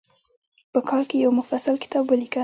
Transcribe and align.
په 0.73 0.79
کال 0.89 1.03
کې 1.09 1.15
یو 1.23 1.31
مفصل 1.39 1.75
کتاب 1.83 2.03
ولیکه. 2.07 2.39